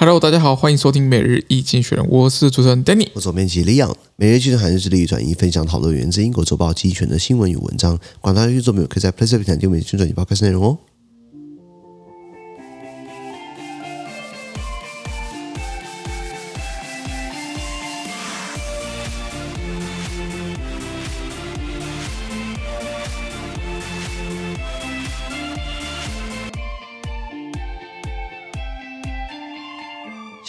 [0.00, 3.94] Hello，大家好，欢迎收听每日一经选，我是主持人 Danny，我是总编辑 Leon。
[4.16, 10.78] 每日一经济学人致力于转移分享讨论源自英国周报精选的新闻与文章，广大听众朋友可以在 PressPlay 平台订阅精准报开始内容哦。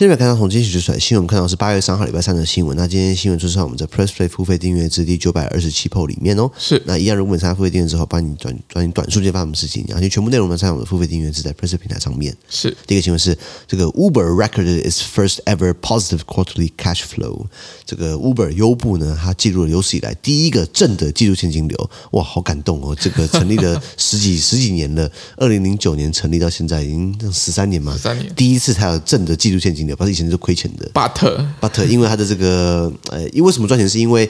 [0.01, 2.75] 现在看到从今天起就出来新闻，我们看到是八月三号礼拜三的新闻。
[2.75, 6.49] 那今天新闻就是在我们的 Press Play 付费订阅制第九百二十七 PO 里面哦。
[6.57, 12.35] 是，那一样，如果你参加付费订阅之后，帮你转转短数据发什么事情，而且全部内容呢，在我们的付费订阅制在 Press 平台上面。
[12.49, 13.37] 是，第一个新闻是
[13.67, 17.45] 这个 Uber recorded its first ever positive quarterly cash flow。
[17.85, 21.89] 这个 Uber 优步呢，它记录了有史以来第一个正的季度现金流。
[22.13, 22.97] 哇，好感动哦！
[22.99, 25.07] 这个成立了 十几十几年了，
[25.37, 30.71] 二零零九年成立到现在已经十三年嘛，十三年，第一次才有正的季度现金流，不是以前是亏钱。
[30.93, 31.11] But
[31.59, 33.87] But 因为他的这个呃，因为什么赚钱？
[33.87, 34.29] 是因为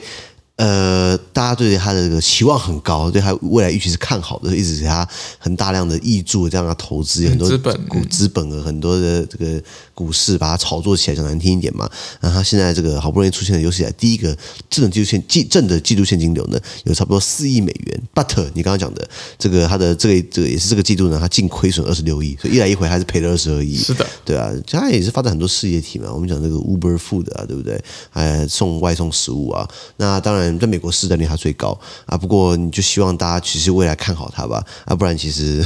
[0.56, 5.06] 呃，大家对他的这个期望很高，对他未来预期是看好的，一直给他
[5.38, 9.62] 很大量的挹注，这样的投资，很多资本股资本额，很多的这个。
[9.94, 11.88] 股市把它炒作起来，讲难听一点嘛。
[12.22, 14.36] 那它现在这个好不容易出现了有史以来第一个
[14.70, 18.02] 正的季度现季正的季度现金流呢，有差不多四亿美元。
[18.14, 19.06] But 你刚刚讲的
[19.38, 23.76] 这个他的这个这个也是这个季度呢，他净亏损二十六亿，所以一来一回还是赔了二十二亿。
[23.76, 26.10] 是的，对啊，他也是发展很多事业体嘛。
[26.10, 27.80] 我们讲这个 Uber Food 啊，对不对？
[28.12, 29.68] 哎，送外送食物啊。
[29.98, 32.16] 那当然在美国市占率它最高啊。
[32.16, 35.64] 不过你就希望大家其实未来看好它吧，啊，不然其实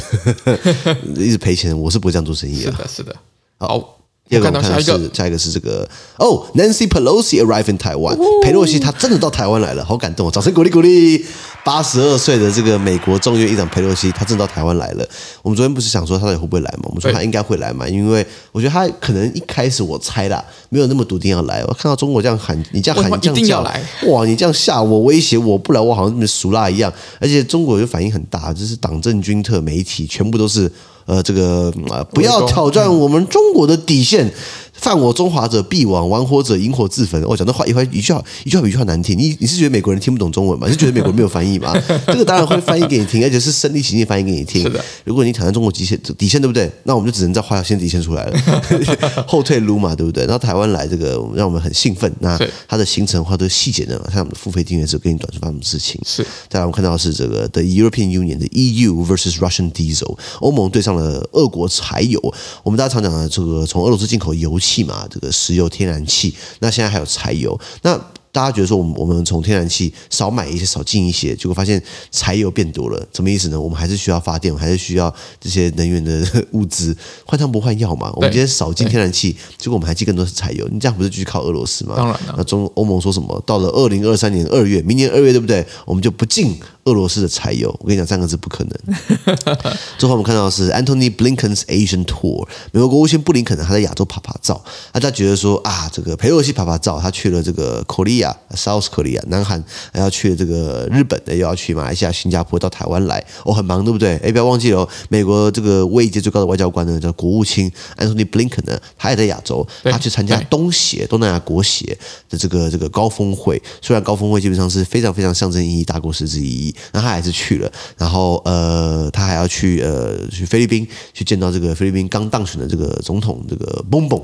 [1.16, 2.70] 一直赔钱，我是不会这样做生意啊。
[2.70, 3.16] 是的，是的。
[3.58, 3.95] 好。
[4.28, 5.88] 第二个我们看到是下一个是这个
[6.18, 8.16] 哦，Nancy Pelosi arrived in Taiwan。
[8.42, 11.24] 裴洛西她真的到台湾来了，好感动，掌声鼓励鼓励。
[11.64, 15.08] 八十二岁的这个美国众议院议长佩洛西，她真的到台湾来了。
[15.42, 16.84] 我们昨天不是想说她到底会不会来吗？
[16.84, 21.64] 我们说她应该会来嘛，因为我觉得她可能一开始我猜啦，没有那么笃定要来。
[21.64, 23.62] 我看到中国这样喊，你这样喊，你这样叫，
[24.08, 26.92] 哇，你这样吓我，威胁我不来，我好像跟俗辣一样。
[27.20, 30.70] 而且中国就反应很大，就是党政军特媒体全部都是。
[31.06, 34.32] 呃，这个啊，不要挑战我们中国的底线。
[34.78, 37.20] 犯我中华者必亡，玩火者引火自焚。
[37.24, 39.18] 我、哦、讲的话一话一句话一句话比一句话难听。
[39.18, 40.66] 你你是觉得美国人听不懂中文吗？
[40.66, 41.74] 你是觉得美国人没有翻译吗？
[42.06, 44.62] 这个当然会翻译给你听，而且是身临其境翻译给你听。
[44.62, 44.84] 是的。
[45.04, 46.70] 如果你挑战中国极限底线，对不对？
[46.84, 48.38] 那我们就只能在画条线底线出来了，
[49.26, 50.24] 后退撸嘛，对不对？
[50.24, 52.12] 然后台湾来这个让我们很兴奋。
[52.20, 52.38] 那
[52.68, 54.00] 它的行程话都是细节呢？
[54.12, 56.00] 像我们的付费订阅者给你短说发生什么事情？
[56.06, 56.24] 是。
[56.48, 62.20] 再来我们看到的是这个 The European Union 的 EU versus Russian Diesel，欧盟对上了俄国柴油。
[62.62, 68.00] 我们大家常讲的这个从俄罗斯进口油气嘛，这个石油、天然气，那现在还有柴油，那。
[68.36, 73.58] 大家觉得说，我们我们从天然气少买一些，少进一些，结果发现柴油变多了，什么意思呢？
[73.58, 75.08] 我们还是需要发电，还是需要
[75.40, 76.94] 这些能源的物资，
[77.24, 78.12] 换汤不换药嘛。
[78.14, 81.94] 我们今天少进天然气，结果我们还进更多是柴油，你这样不是继续靠俄罗斯吗？
[81.96, 82.34] 当然了。
[82.36, 83.42] 那中欧盟说什么？
[83.46, 85.66] 到了二零二三年二月，明年二月对不对？
[85.86, 87.68] 我们就不进俄罗斯的柴油。
[87.80, 88.96] 我跟你讲，三个字不可能。
[89.96, 94.60] 最后我们看到的是 Antony Blinken's Asian Tour，美国国务卿布林肯呢，他在亚洲拍拍照，
[94.90, 98.34] 大家觉得说啊，这个佩洛西拍拍照，他去了这个 Korea。
[98.54, 104.16] South Korea，南韩还要去这个日本的，又要去马来西亚、新加坡，到台湾来，哦，很忙，对不对？
[104.18, 111.98] 哎，不要忘记了，美国这个位阶最高的外交官呢，叫国务卿 Antony Blinken 呢，他也在亚洲，他去参加东协、东南亚国协
[112.30, 113.60] 的这个这个高峰会。
[113.82, 117.70] 虽然高峰会基本上是非常非常象征意义、大国实质意义，那他还是去了。
[117.96, 124.20] 然后呃，他还要去呃去菲律宾去见到这个菲律宾刚当选的这个总统，这个蹦蹦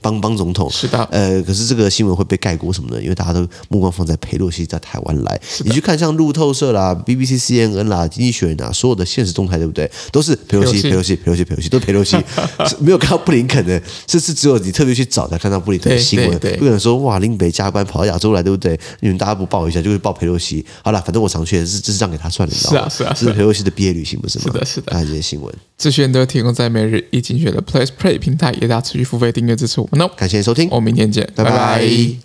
[0.00, 0.70] 邦邦总统。
[0.70, 1.02] 是的。
[1.10, 3.02] 呃，可是这个新闻会被盖过什么呢？
[3.02, 3.44] 因为大家都。
[3.68, 9.90] 目光放在佩洛西在台湾来，你去看像路透社啦、BBC、CNN 啦、经济学人啊，所有的现实动态，对不对？
[10.12, 12.16] 都是佩洛西、佩洛西、佩洛西、佩洛西，都是 裴洛西，
[12.80, 16.30] 没有看到布林肯的，这次只有你特别去找才看到布林肯的新闻。
[16.38, 18.78] 不可能说哇，林北加班跑到亚洲来，对不对？
[19.00, 20.64] 你们大家不报一下，就会报佩洛西。
[20.82, 24.44] 好了，反正我常去也，是这是让给他算的，是啊是啊，这是裴洛西的毕业旅行，不是吗？
[24.46, 24.90] 是的，是的。
[24.90, 30.10] 看这些新闻，资讯都提供在每日一经济学人的 Plus Play 平台，也大家持续付费订阅支持我们哦。
[30.16, 31.50] 感谢收听，我们明天见，拜拜。
[31.50, 32.23] 拜拜。